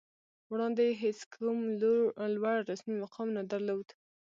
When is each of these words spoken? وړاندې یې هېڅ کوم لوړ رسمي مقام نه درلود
وړاندې 0.51 0.83
یې 0.87 0.97
هېڅ 1.03 1.19
کوم 1.33 1.59
لوړ 2.41 2.57
رسمي 2.71 2.95
مقام 3.03 3.27
نه 3.37 3.43
درلود 3.51 3.87